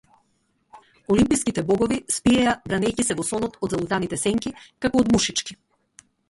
Олимпските 1.15 1.63
богови 1.67 1.99
спиеја 2.15 2.55
бранејќи 2.71 3.05
се 3.11 3.19
во 3.21 3.27
сонот 3.29 3.61
од 3.69 3.77
залутаните 3.77 4.21
сенки, 4.23 4.55
како 4.87 5.05
од 5.05 5.15
мушички. 5.19 5.61